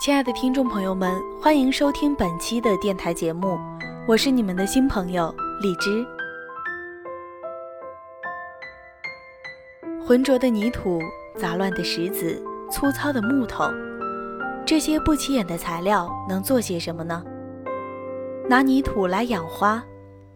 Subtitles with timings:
[0.00, 3.58] 亲爱的听众朋友们，欢迎收听本期的电台节目，
[4.08, 5.30] 我是你们的新朋友
[5.60, 6.02] 荔枝。
[10.02, 10.98] 浑浊的泥土、
[11.36, 13.64] 杂乱的石子、粗糙的木头，
[14.64, 17.22] 这些不起眼的材料能做些什么呢？
[18.48, 19.84] 拿泥土来养花，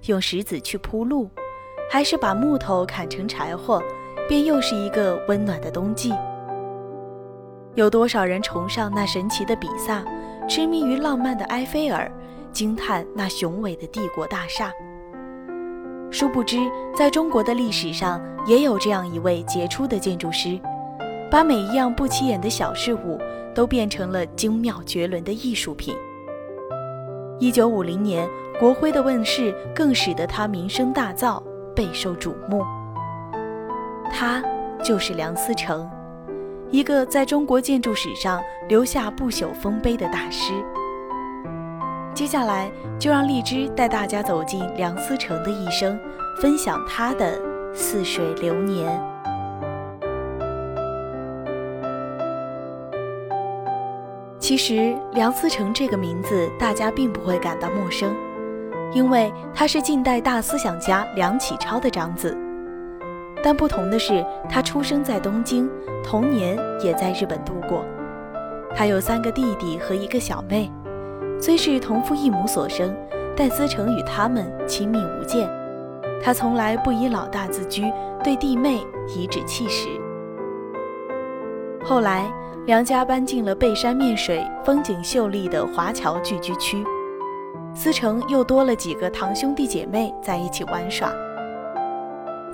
[0.08, 1.30] 用石子去铺路，
[1.90, 3.82] 还是把木头砍成柴火，
[4.28, 6.12] 便又是一个温暖的冬季。
[7.74, 10.04] 有多少人崇尚那神奇的比萨，
[10.48, 12.10] 痴迷于浪漫的埃菲尔，
[12.52, 14.70] 惊叹那雄伟的帝国大厦？
[16.10, 16.58] 殊不知，
[16.94, 20.56] 在中国的历史上，也有这样一位杰出的建筑师，
[21.28, 23.18] 把每一样不起眼的小事物
[23.52, 25.96] 都变成了精妙绝伦的艺术品。
[27.40, 28.28] 一九五零年，
[28.60, 31.42] 国徽的问世更使得他名声大噪，
[31.74, 32.62] 备受瞩目。
[34.12, 34.40] 他
[34.84, 35.90] 就是梁思成。
[36.70, 40.52] 一个在中国建筑史上留下不朽丰碑的大师。
[42.12, 45.98] 接下来就让荔枝带大家走进梁思成的一生，
[46.40, 47.40] 分享他的
[47.74, 49.00] 似水流年。
[54.38, 58.14] 其实，梁思成这个名字大家并不会感到陌生，
[58.92, 62.36] 因为他是近代大思想家梁启超的长子。
[63.44, 65.70] 但不同的是，他出生在东京，
[66.02, 67.84] 童年也在日本度过。
[68.74, 70.72] 他有三个弟弟和一个小妹，
[71.38, 72.96] 虽是同父异母所生，
[73.36, 75.46] 但思成与他们亲密无间。
[76.22, 77.92] 他从来不以老大自居，
[78.22, 79.90] 对弟妹颐指气使。
[81.84, 82.32] 后来，
[82.64, 86.82] 梁家搬进了背山面水、风景秀丽的华侨聚居区，
[87.74, 91.12] 思成又多了几个堂兄弟姐妹在一起玩耍。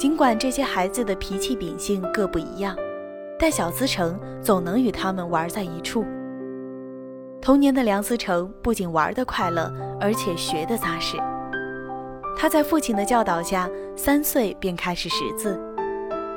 [0.01, 2.75] 尽管这些孩子的脾气秉性各不一样，
[3.39, 6.07] 但小思成总能与他们玩在一处。
[7.39, 9.71] 童年的梁思成不仅玩得快乐，
[10.01, 11.19] 而且学得扎实。
[12.35, 15.61] 他在父亲的教导下，三岁便开始识字，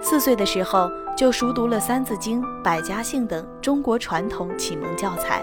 [0.02, 5.42] 四岁的时候就熟读了《三字经》《百家姓》等中国传统启蒙教材。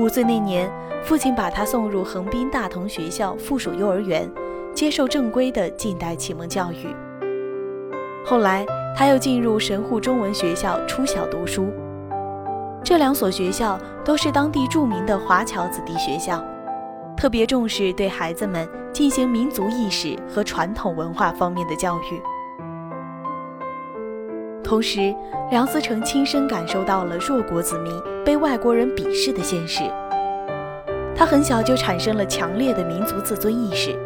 [0.00, 0.68] 五岁那年，
[1.04, 4.28] 父亲把他送入横滨大同学校附属幼儿园。
[4.78, 6.94] 接受正规的近代启蒙教育。
[8.24, 8.64] 后来，
[8.96, 11.68] 他又进入神户中文学校初小读书。
[12.84, 16.40] 这两所学校都是当地著名的华侨子弟学校，
[17.16, 22.22] 特别重视对孩子们进行民族意识和传统文化方面的教育。
[24.62, 25.12] 同时，
[25.50, 27.92] 梁思成亲身感受到了弱国子民
[28.24, 29.82] 被外国人鄙视的现实。
[31.16, 33.97] 他很小就产生了强烈的民族自尊意识。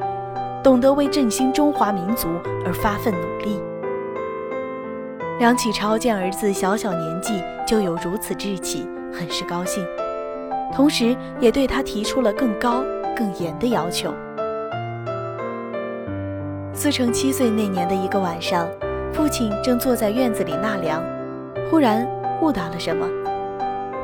[0.62, 2.28] 懂得为振兴中华民族
[2.64, 3.60] 而发奋努力。
[5.40, 9.84] 梁启超见儿子小小年纪就有如此志气，很是高兴，
[10.72, 12.84] 同时也对他提出了更高、
[13.16, 14.14] 更严的要求。
[16.72, 18.68] 思成七岁那年的一个晚上，
[19.12, 21.02] 父亲正坐在院子里纳凉，
[21.70, 22.06] 忽然
[22.40, 23.04] 悟到了什么，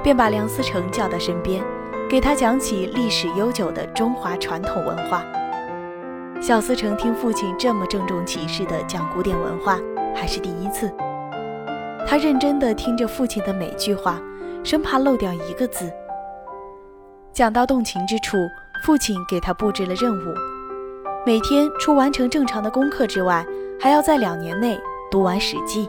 [0.02, 1.62] 便把梁思成叫到身边，
[2.10, 5.24] 给他讲起历史悠久的中华传统文化。
[6.40, 9.78] 小思成听父亲这么郑重其事地讲古典文化，
[10.14, 10.90] 还是第一次。
[12.06, 14.20] 他认真地听着父亲的每句话，
[14.62, 15.92] 生怕漏掉一个字。
[17.32, 18.36] 讲到动情之处，
[18.84, 20.34] 父亲给他布置了任务：
[21.26, 23.44] 每天除完成正常的功课之外，
[23.80, 24.78] 还要在两年内
[25.10, 25.86] 读完《史记》。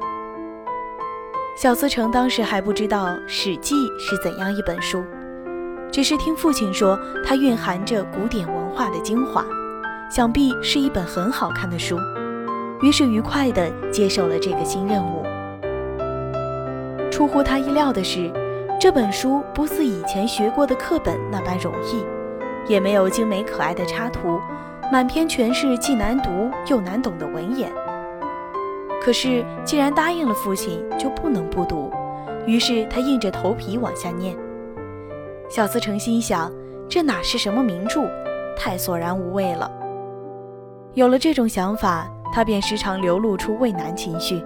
[1.56, 5.04] 小思成当时还不知道《史记》是怎样一本书，
[5.92, 9.46] 只是听父亲说它蕴含着古典文化的精华。
[10.10, 11.96] 想必是一本很好看的书，
[12.82, 15.24] 于是愉快地接受了这个新任务。
[17.12, 18.32] 出乎他意料的是，
[18.80, 22.04] 这本书不似以前学过的课本那般容易，
[22.68, 24.40] 也没有精美可爱的插图，
[24.92, 27.72] 满篇全是既难读又难懂的文言。
[29.04, 31.92] 可是既然答应了父亲，就不能不读，
[32.48, 34.36] 于是他硬着头皮往下念。
[35.50, 36.52] 小思成心想，
[36.90, 38.02] 这哪是什么名著，
[38.58, 39.70] 太索然无味了。
[41.00, 44.44] 有了这种想法，他便时常流露出畏难情绪。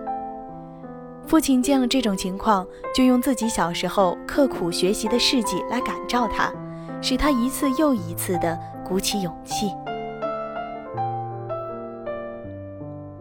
[1.25, 2.63] 父亲见了这种情况，
[2.93, 6.53] 就用自己小时候刻苦学习的事迹来感召他，
[7.01, 8.55] 使他一次又一次地
[8.87, 9.71] 鼓起勇气。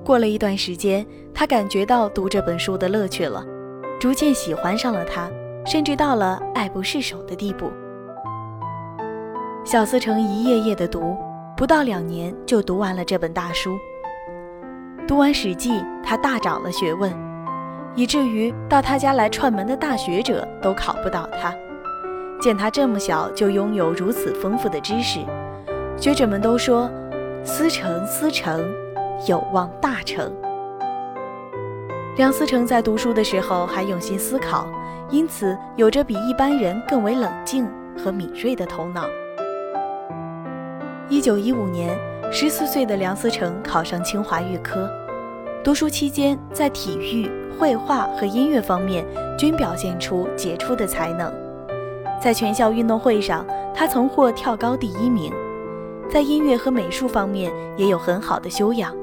[0.05, 3.43] 过了一段时间，他感觉到读这本书的乐趣了，
[3.99, 5.31] 逐渐喜欢上了它，
[5.64, 7.70] 甚至到了爱不释手的地步。
[9.64, 11.17] 小思成一页页地读。
[11.56, 13.78] 不到两年就读完了这本大书。
[15.06, 15.72] 读完《史记》，
[16.02, 17.12] 他大长了学问，
[17.94, 21.54] 以至于到他家来串门的大学者都考不倒他。
[22.40, 25.20] 见他这么小就拥有如此丰富的知识，
[25.96, 26.90] 学者们都说
[27.44, 28.64] ：“思成，思成，
[29.28, 30.32] 有望大成。”
[32.16, 34.66] 梁思成在读书的时候还用心思考，
[35.10, 39.04] 因此有着比一般人更为冷静和敏锐的头脑。
[41.08, 41.99] 一九一五年，
[42.31, 44.90] 十四岁的梁思成考上清华预科。
[45.62, 49.04] 读书期间，在体育、绘画和音乐方面
[49.38, 51.32] 均表现出杰出的才能。
[52.20, 53.44] 在全校运动会上，
[53.75, 55.32] 他曾获跳高第一名。
[56.08, 58.94] 在音乐和美术方面也有很好的修养。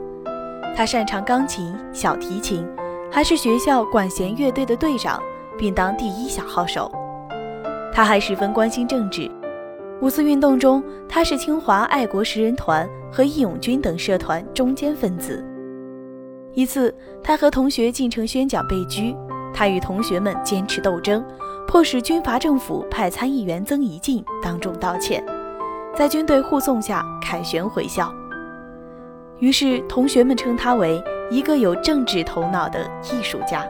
[0.76, 2.66] 他擅长钢琴、小提琴，
[3.12, 5.22] 还是学校管弦乐队的队长，
[5.58, 6.92] 并当第一小号手。
[7.94, 9.30] 他还十分关心政治。
[10.02, 15.44] 五四运动中，他是清华爱国十人团和义勇军等社团中坚分子。
[16.54, 19.14] 一次，他和同学进城宣讲被拘，
[19.54, 21.24] 他与同学们坚持斗争，
[21.68, 25.22] 迫使军阀政府派参议员曾宜进当众道歉，
[25.94, 28.10] 在军队护送下凯旋回校。
[29.40, 33.66] 于是，同学们称他为一个有政治头脑的艺术家。